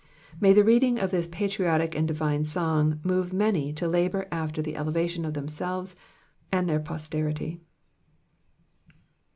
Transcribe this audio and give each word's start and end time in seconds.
May 0.39 0.51
the 0.53 0.63
reading 0.63 0.97
of 0.97 1.11
this 1.11 1.27
patriotic 1.27 1.93
and 1.93 2.07
divine 2.07 2.43
song 2.43 2.99
move 3.03 3.31
many 3.31 3.71
to 3.73 3.87
labour 3.87 4.27
after 4.31 4.59
the 4.59 4.75
elevation 4.75 5.25
of 5.25 5.35
themselves 5.35 5.95
and 6.51 6.67
their 6.67 6.79
posterity. 6.79 7.61